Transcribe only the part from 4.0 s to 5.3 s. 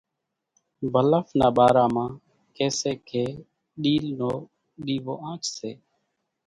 نو ۮيوو